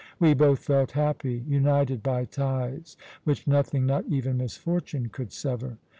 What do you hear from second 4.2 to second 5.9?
misfortune, could sever.